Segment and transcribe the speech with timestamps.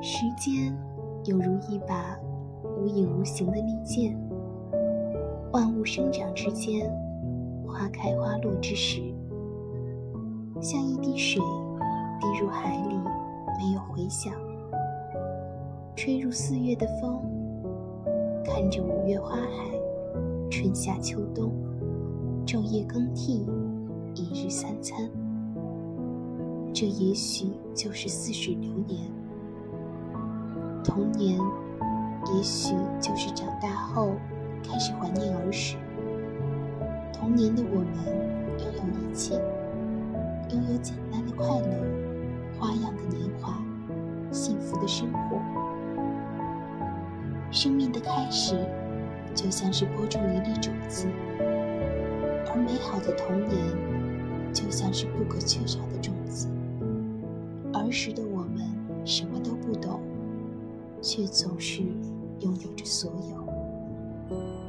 [0.00, 0.72] 时间
[1.24, 2.16] 犹如一把
[2.80, 4.16] 无影无形的利剑，
[5.52, 6.88] 万物生长之间，
[7.66, 9.02] 花开花落之时，
[10.60, 11.42] 像一滴水
[12.20, 12.94] 滴入海里，
[13.58, 14.32] 没有回响；
[15.96, 17.20] 吹入四月的风，
[18.44, 19.78] 看着五月花海，
[20.48, 21.50] 春夏秋冬，
[22.46, 23.44] 昼夜更替，
[24.14, 25.10] 一日三餐。
[26.72, 29.00] 这也许就是似水流年。
[30.84, 31.38] 童年，
[32.34, 34.12] 也许就是长大后
[34.62, 35.76] 开始怀念儿时。
[37.12, 37.86] 童年的我们
[38.58, 39.34] 拥有一切，
[40.50, 41.68] 拥有简单的快乐，
[42.58, 43.62] 花样的年华，
[44.30, 45.40] 幸福的生活。
[47.50, 48.56] 生命的开始，
[49.34, 51.06] 就像是播种一粒种子，
[52.50, 53.58] 而美好的童年，
[54.52, 56.48] 就像是不可缺少的种子。
[57.72, 58.64] 儿时的我们
[59.04, 60.00] 什么都不懂。
[61.00, 61.82] 却总是
[62.40, 63.47] 拥有着所有。